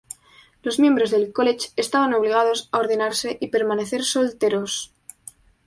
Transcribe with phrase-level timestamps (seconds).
[0.63, 4.95] Los miembros del college estaban obligados a ordenarse y permanecer solteros.